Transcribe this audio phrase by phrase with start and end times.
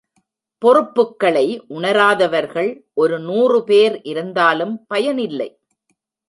[0.61, 1.43] பொறுப்புக்களை
[1.67, 2.71] உணராதவர்கள்
[2.93, 5.49] ஒரு நூறுபேர் இருந்தாலும் பயன் இல்லை.